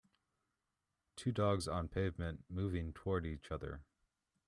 [1.15, 3.83] Two dogs on pavement moving toward each other.